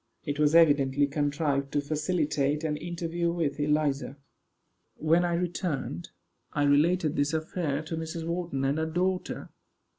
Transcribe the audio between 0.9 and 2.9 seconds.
contrived to facilitate an